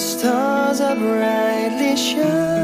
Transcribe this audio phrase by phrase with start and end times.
[0.00, 2.59] stars are brightly shining.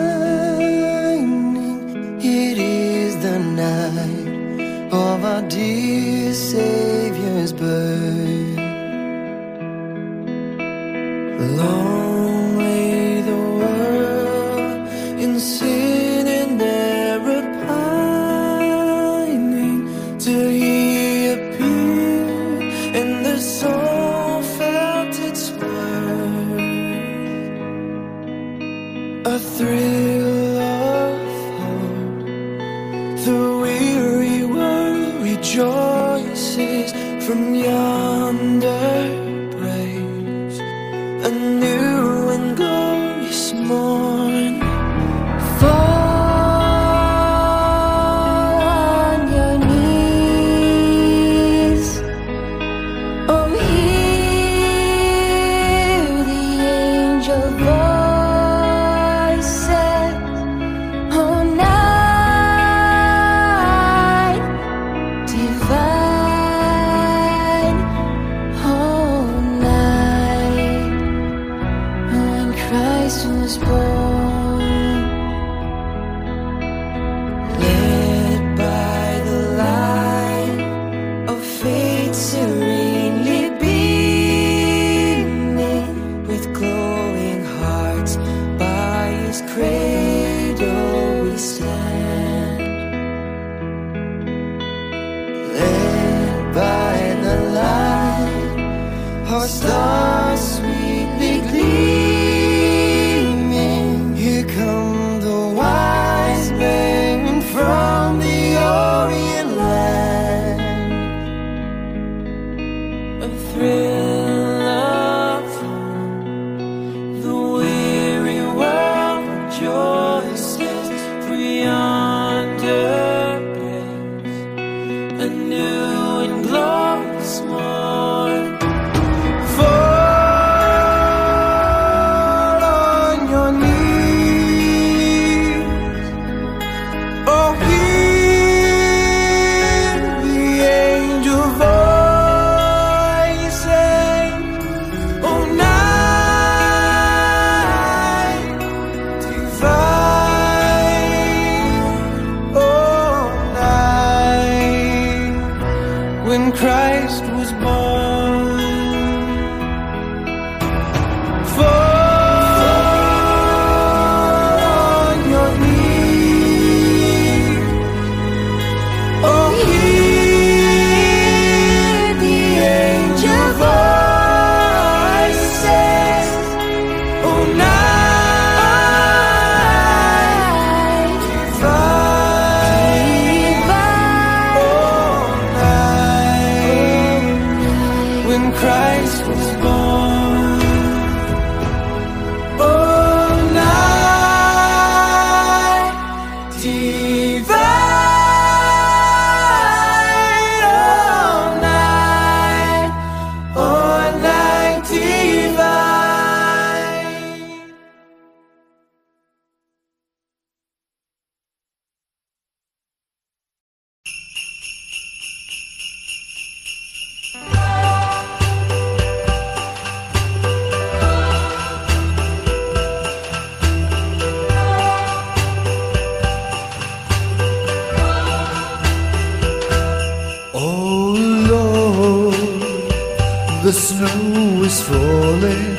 [233.97, 235.76] snow is falling.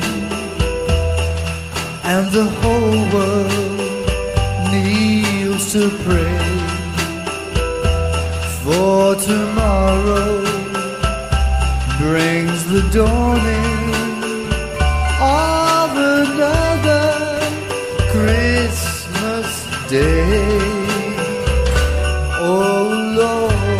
[2.12, 3.78] And the whole world
[4.70, 6.40] kneels to pray
[8.62, 10.30] for tomorrow.
[12.02, 13.84] Brings the dawning
[15.20, 15.88] of
[16.20, 17.08] another
[18.14, 19.48] Christmas
[19.88, 20.58] day.
[22.50, 22.84] Oh
[23.20, 23.78] Lord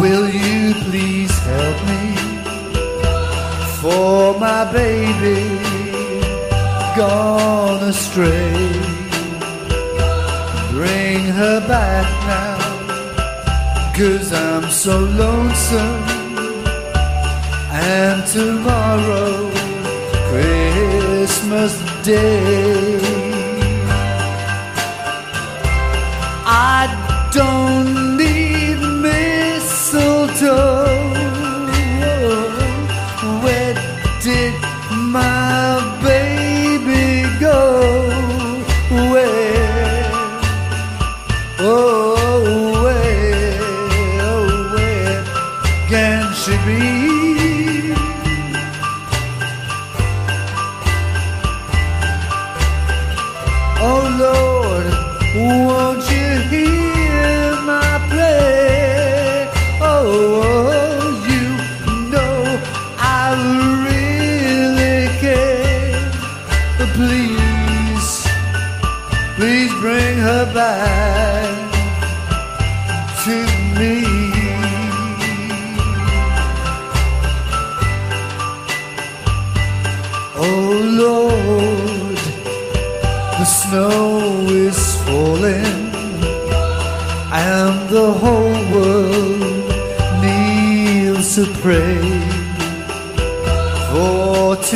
[0.00, 0.39] will you
[4.64, 5.40] my baby
[6.94, 8.52] gone astray.
[10.70, 12.58] Bring her back now,
[13.96, 16.02] cause I'm so lonesome.
[17.72, 19.50] And tomorrow,
[20.28, 21.72] Christmas
[22.04, 23.09] Day.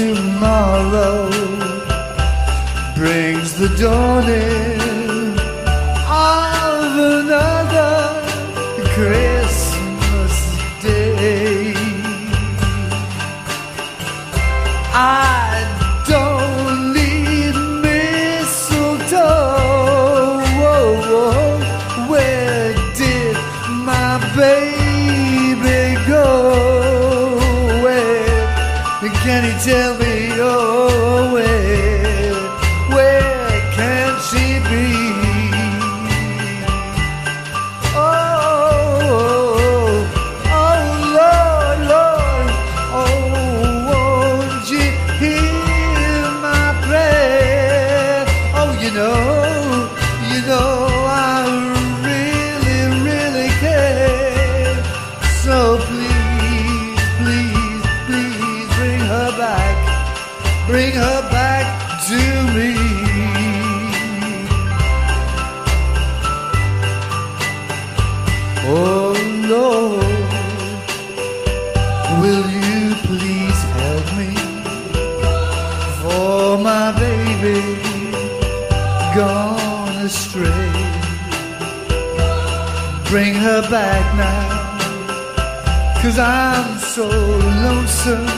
[0.05, 1.31] tomorrow
[2.95, 4.94] brings the dawn in.
[86.15, 88.29] Cause I'm so lonesome.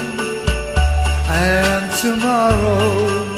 [1.28, 3.37] And tomorrow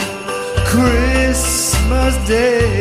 [0.64, 2.77] Christmas Day.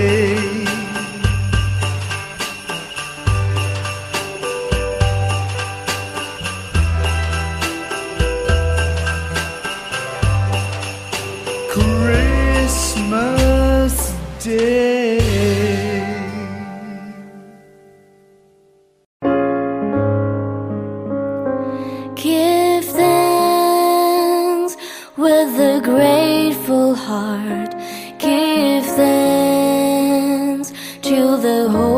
[28.20, 30.72] give thanks
[31.02, 31.97] to the whole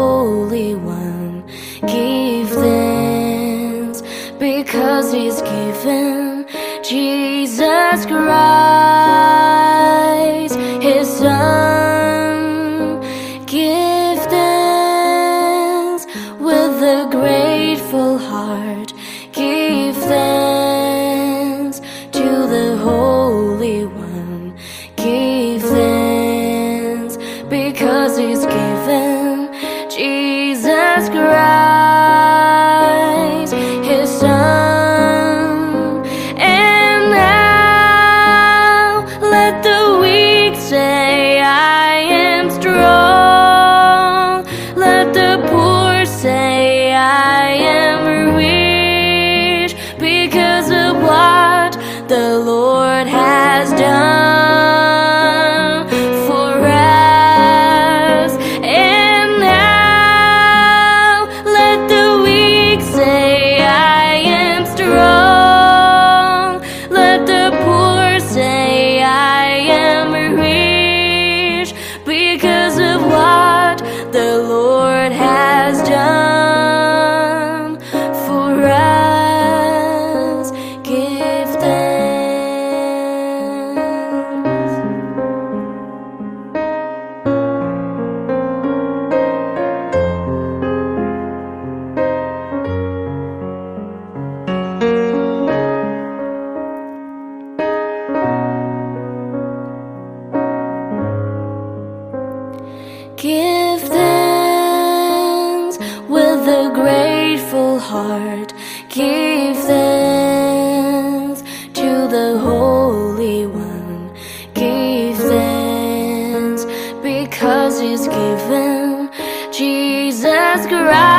[119.51, 121.18] Jesus Christ.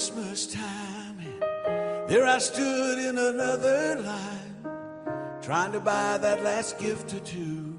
[0.00, 1.18] Christmas time.
[1.18, 7.78] And there I stood in another line, trying to buy that last gift or two.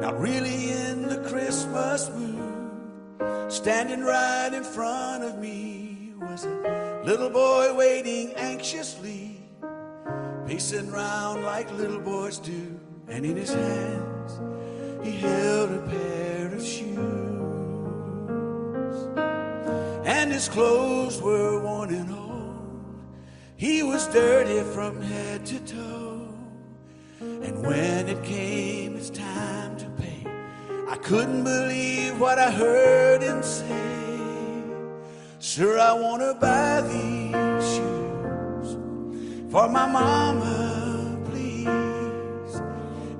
[0.00, 3.52] Not really in the Christmas mood.
[3.52, 9.38] Standing right in front of me was a little boy waiting anxiously,
[10.46, 12.80] pacing round like little boys do.
[13.06, 14.40] And in his hands,
[15.04, 17.37] he held a pair of shoes.
[20.38, 23.02] His clothes were worn and old.
[23.56, 26.28] He was dirty from head to toe.
[27.18, 30.24] And when it came its time to pay,
[30.88, 34.20] I couldn't believe what I heard him say.
[35.40, 38.76] Sure, I want to buy these shoes
[39.50, 42.62] for my mama, please.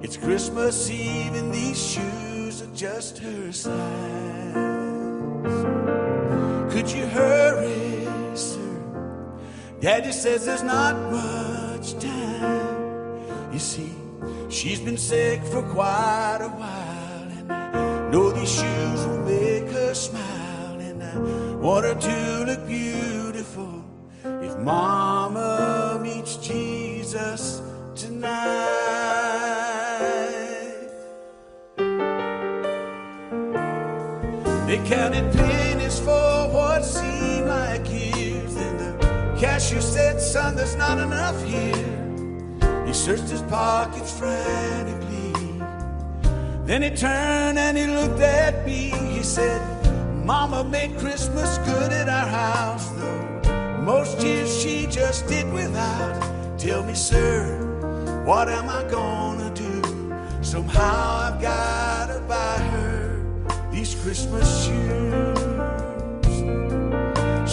[0.02, 4.48] It's Christmas Eve and these shoes are just her size.
[6.78, 8.60] Could you hurry, sir?
[9.80, 13.52] Daddy says there's not much time.
[13.52, 13.92] You see,
[14.48, 19.92] she's been sick for quite a while, and I know these shoes will make her
[19.92, 21.18] smile, and I
[21.56, 23.84] want her to look beautiful
[24.40, 27.60] if Mama meets Jesus
[27.96, 28.38] tonight.
[34.68, 36.37] They counted pennies for
[36.78, 38.54] what seemed like years.
[38.54, 41.74] Then the cashier said, Son, there's not enough here.
[42.86, 45.32] He searched his pockets frantically.
[46.66, 48.90] Then he turned and he looked at me.
[48.90, 49.60] He said,
[50.24, 56.14] Mama made Christmas good at our house, though most years she just did without.
[56.58, 59.82] Tell me, sir, what am I gonna do?
[60.42, 63.24] Somehow I've gotta buy her
[63.72, 65.07] these Christmas shoes.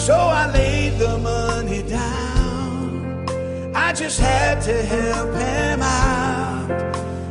[0.06, 3.26] So I laid the money down.
[3.74, 6.70] I just had to help him out.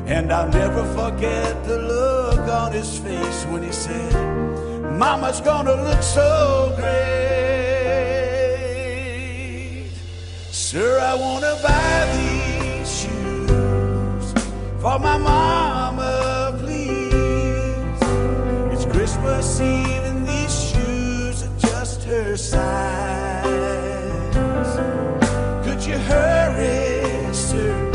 [0.07, 4.11] And I'll never forget the look on his face when he said,
[4.99, 6.91] Mama's gonna look so great.
[10.51, 14.33] Sir, I wanna buy these shoes
[14.81, 18.01] for my mama, please.
[18.73, 20.04] It's Christmas Eve
[25.63, 27.91] Could you hurry, sir?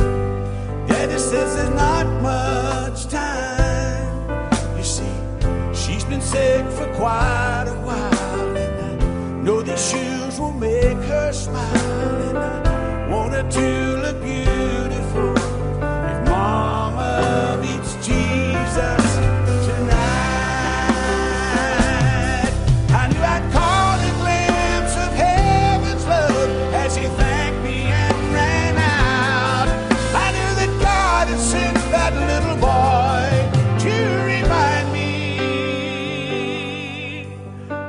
[0.86, 4.76] Daddy says there's not much time.
[4.76, 5.14] You see,
[5.74, 11.32] she's been sick for quite a while, and I know these shoes will make her
[11.32, 13.99] smile, and I want her to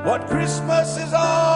[0.02, 1.51] what Christmas is all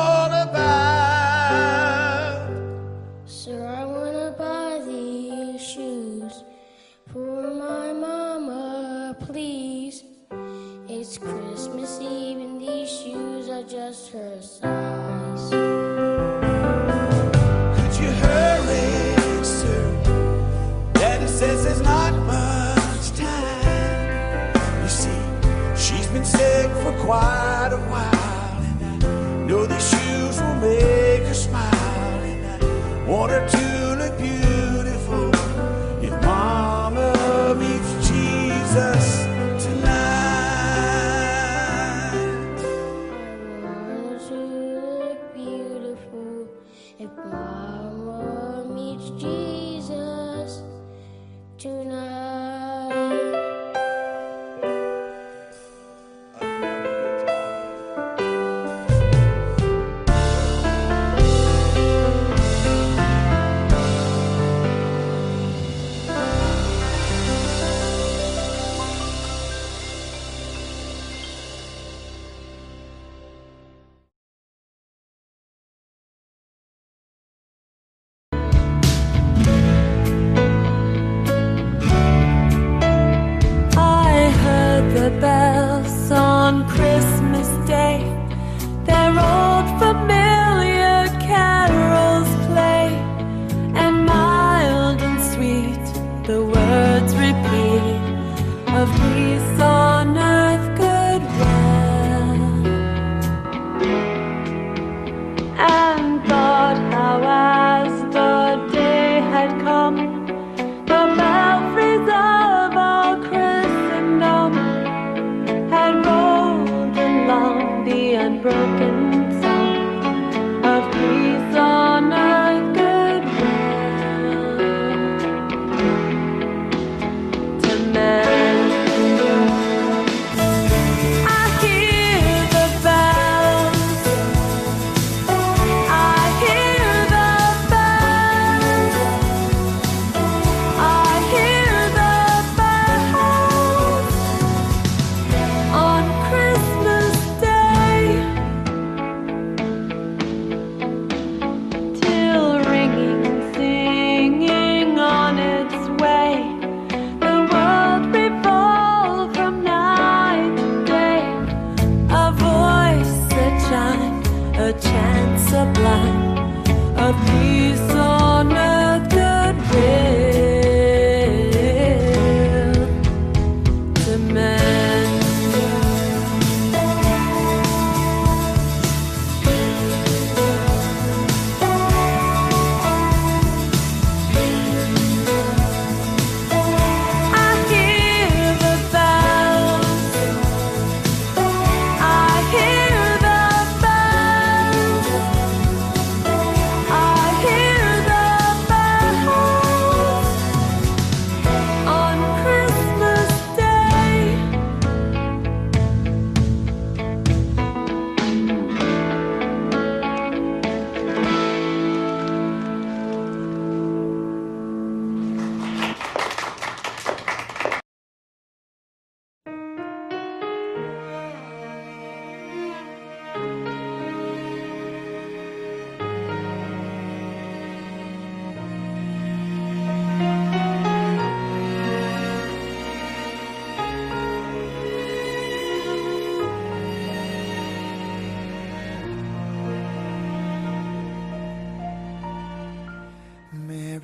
[118.46, 118.95] broken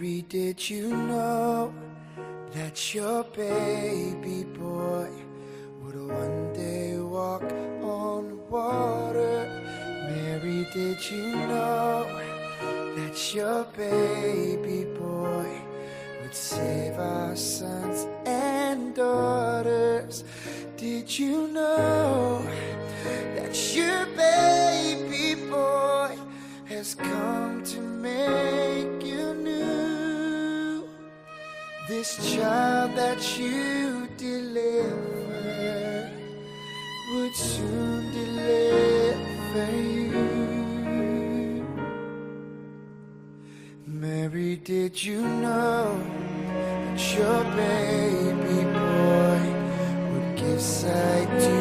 [0.03, 1.73] Mary, did you know
[2.53, 5.09] that your baby boy
[5.81, 9.62] would one day walk on water?
[10.11, 12.05] Mary, did you know
[12.97, 15.49] that your baby boy
[16.21, 20.25] would save our sons and daughters?
[20.77, 22.45] Did you know
[23.37, 26.19] that your baby boy
[26.65, 28.91] has come to make
[31.94, 36.11] this child that you deliver
[37.12, 39.70] would soon deliver
[40.09, 41.66] you.
[43.87, 46.00] Mary, did you know
[46.46, 49.40] that your baby boy
[50.11, 51.57] would give sight to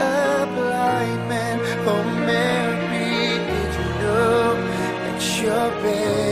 [0.00, 1.56] a blind man?
[1.92, 4.44] Oh, Mary, did you know
[5.04, 6.23] that your baby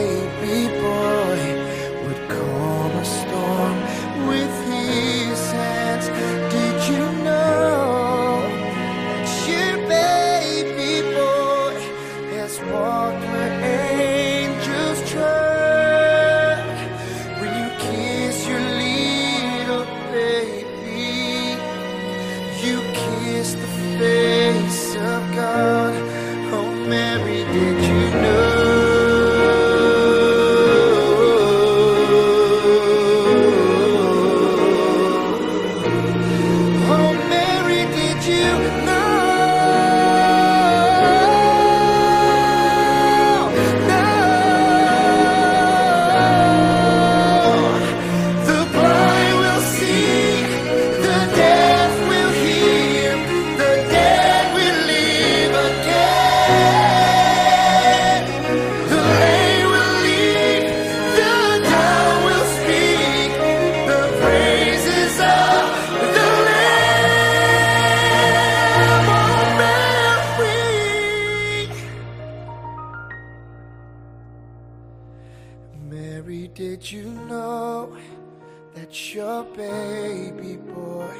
[79.55, 81.17] baby boy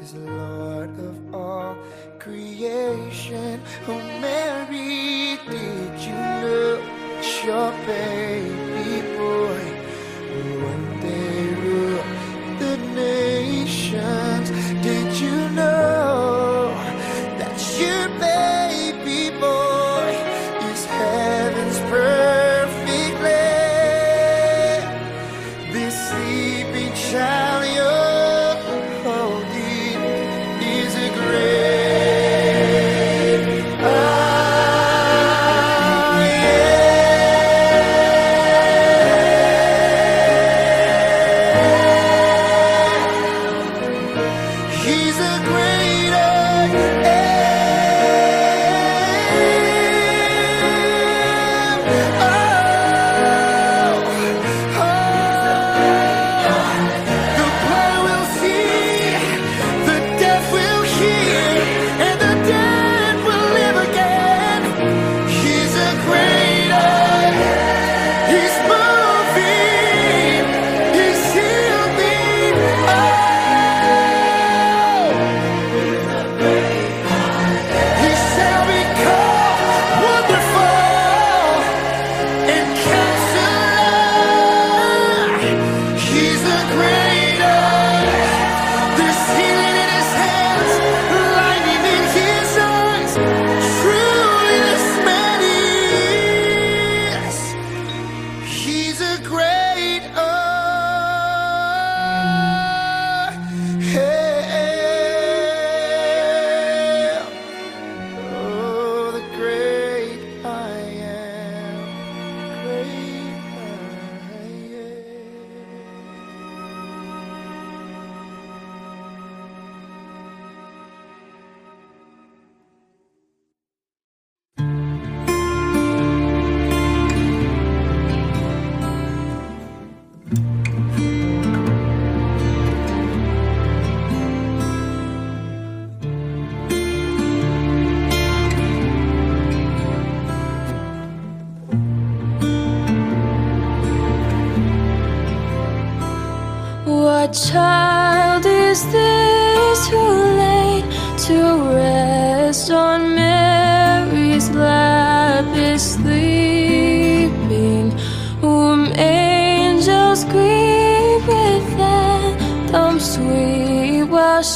[0.00, 1.76] is Lord of all
[2.18, 3.60] creation.
[3.88, 3.98] Oh,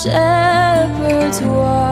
[0.06, 1.85] shepherd's walk.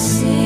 [0.00, 0.39] você.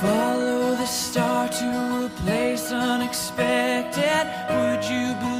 [0.00, 4.24] Follow the star to a place unexpected.
[4.48, 5.39] Would you believe?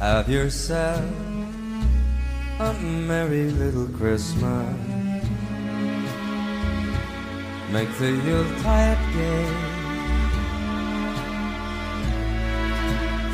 [0.00, 1.04] Have yourself
[2.58, 4.64] a merry little Christmas.
[7.70, 9.46] Make the Yuletide gay.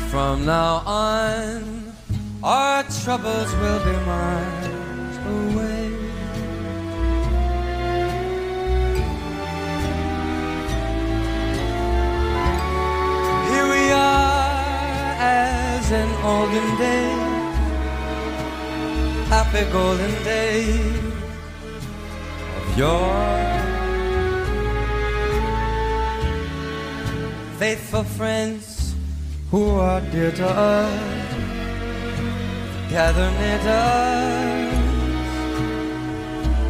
[0.09, 1.93] From now on,
[2.43, 4.56] our troubles will be miles
[15.87, 17.55] as in olden days,
[19.29, 20.99] happy golden days
[22.57, 23.61] of yore.
[27.57, 28.95] Faithful friends
[29.49, 31.33] who are dear to us,
[32.89, 34.75] gather near to us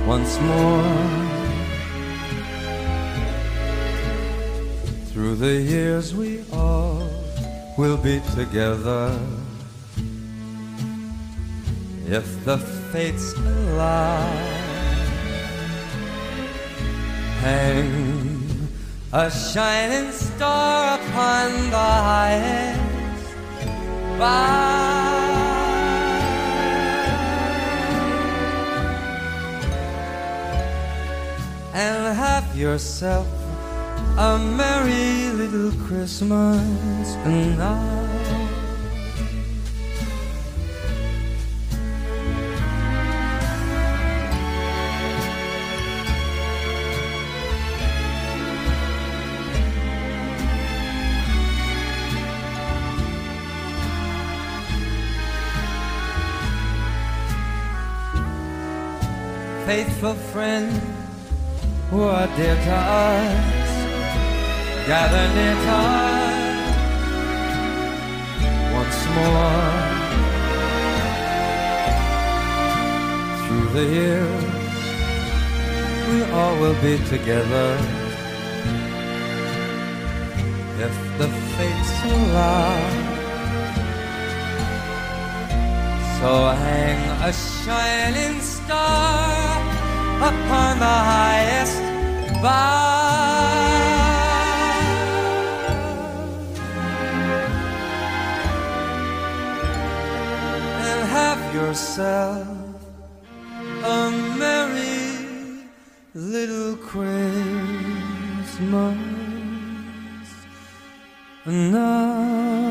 [0.06, 0.94] once more.
[5.12, 6.67] Through the years we all
[7.78, 9.20] will be together
[12.08, 12.58] if the
[12.92, 14.28] fates allow.
[17.42, 18.48] Hang
[19.14, 22.80] a shining star upon the highest
[24.18, 24.98] bough.
[31.74, 33.37] And have yourself
[34.18, 37.16] a merry little Christmas
[37.56, 37.94] now.
[59.68, 60.82] Faithful friends
[61.92, 63.57] who are dear to us
[64.88, 66.38] gather near us
[68.80, 69.68] once more.
[73.44, 74.46] Through the years,
[76.08, 77.70] we all will be together
[80.86, 82.80] if the fates allow.
[86.18, 86.32] So
[86.64, 89.52] hang a shining star
[90.30, 91.78] upon the highest
[92.42, 94.07] bough.
[101.58, 102.48] Yourself
[103.84, 105.66] a merry
[106.14, 107.38] little Christmas
[111.46, 112.67] now.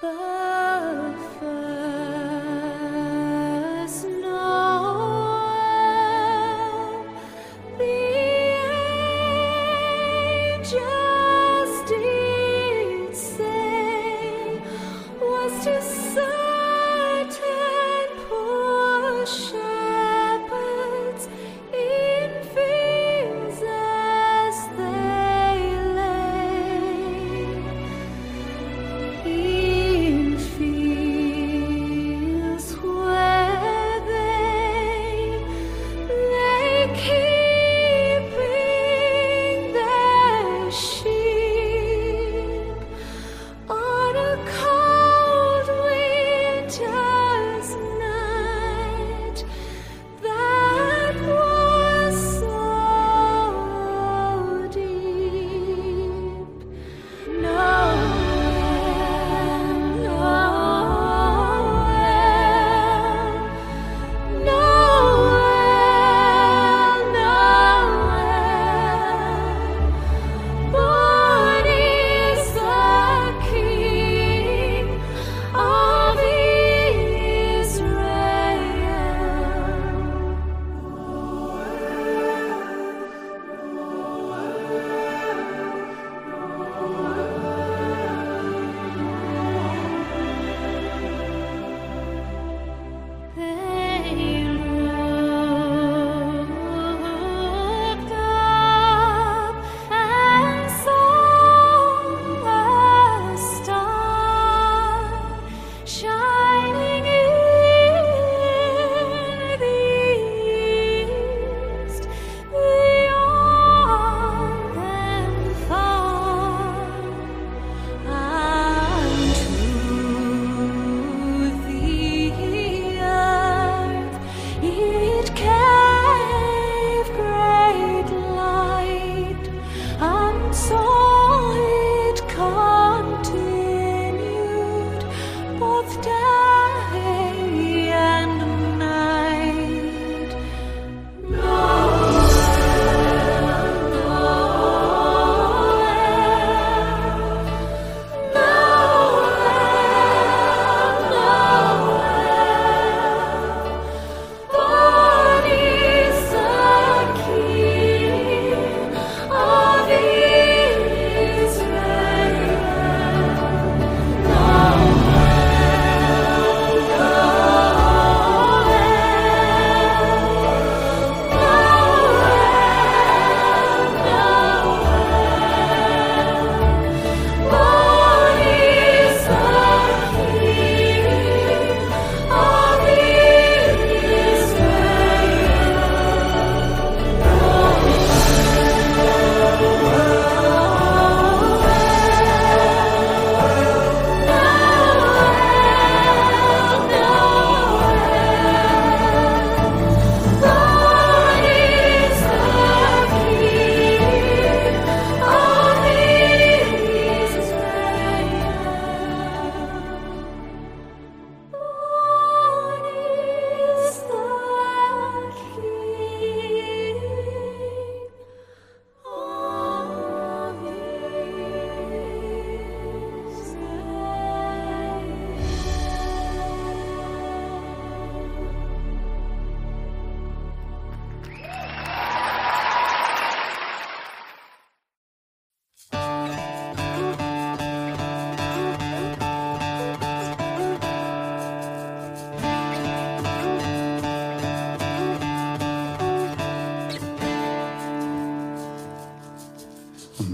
[0.00, 0.37] The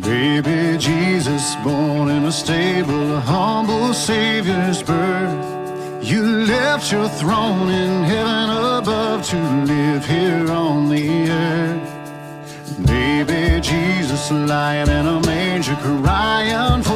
[0.04, 6.04] Baby Jesus, born in a stable, a humble Savior's birth.
[6.04, 12.86] You left your throne in heaven above to live here on the earth.
[12.86, 16.93] Baby Jesus, lying in a manger, crying for.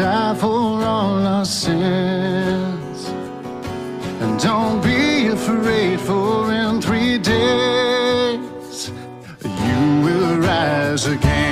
[0.00, 3.08] die for all our sins.
[4.22, 8.90] And don't be afraid, for in three days
[9.44, 11.49] you will rise again.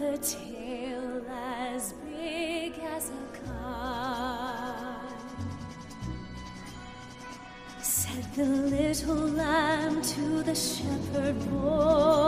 [0.00, 4.96] with a tail as big as a car.
[7.82, 12.23] Said the little lamb to the shepherd boy.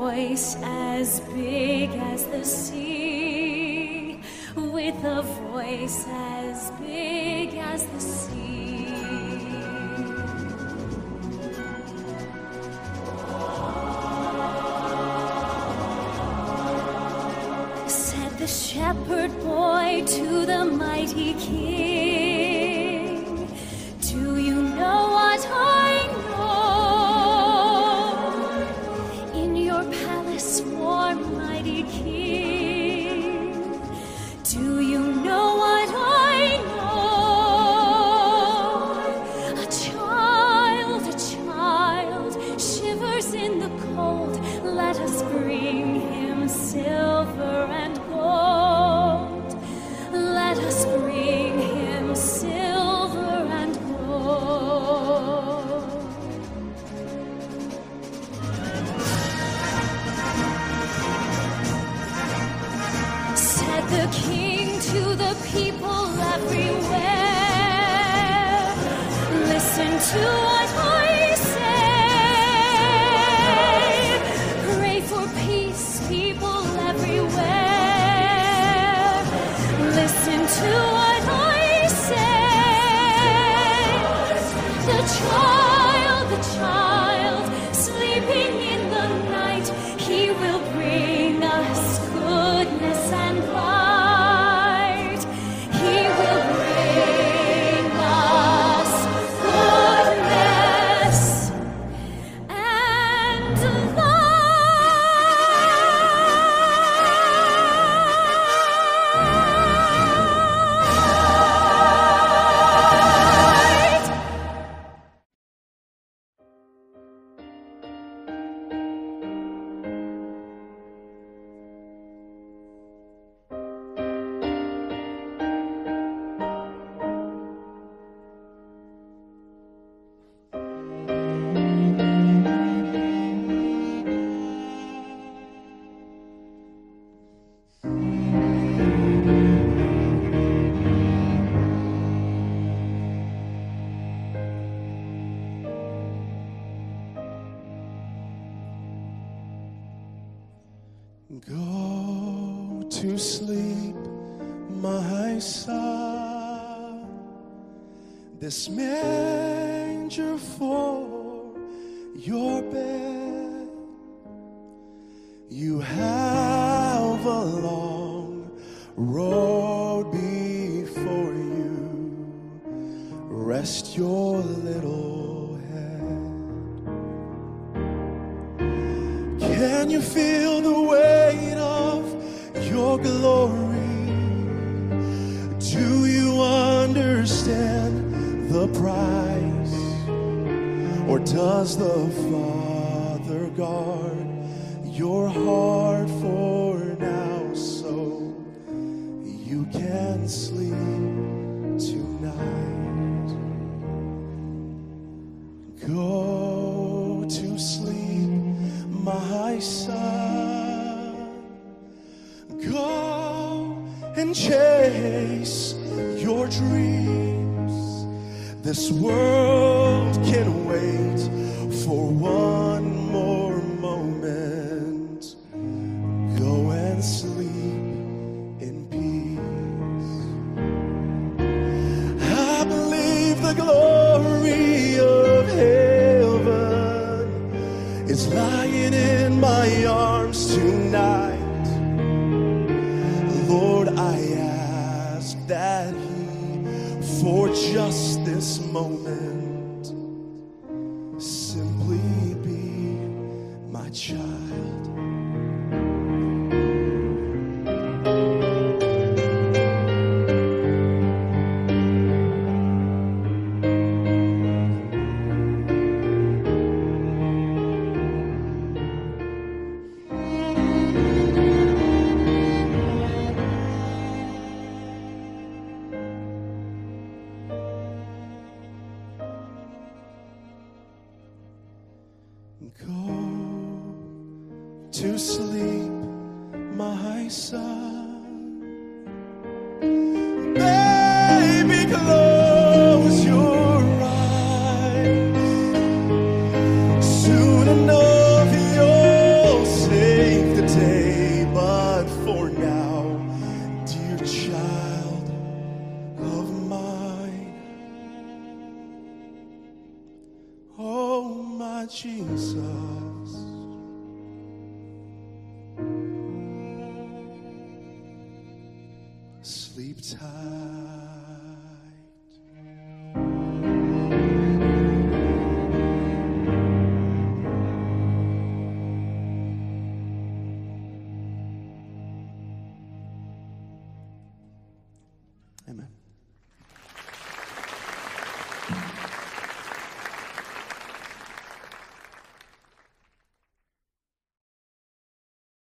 [0.00, 4.18] voice as big as the sea,
[4.56, 5.20] with a
[5.52, 8.86] voice as big as the sea.
[17.86, 21.79] Said the shepherd boy to the mighty king.